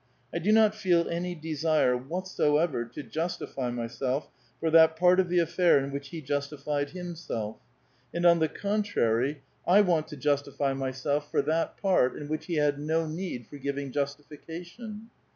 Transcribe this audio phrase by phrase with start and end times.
[0.33, 5.37] I do not feel any desire whatsoever to justify myself for that part of the
[5.37, 7.57] affair in which he justi fied himself;
[8.11, 11.43] and, on the contrary, I want to justify myself A VITAL QUESTION.
[11.43, 15.11] 331 for that part in which he had no need for giving justification.